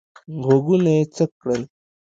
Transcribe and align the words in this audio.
غوږونه 0.43 0.91
یې 0.97 1.03
څک 1.15 1.31
کړل. 1.41 1.61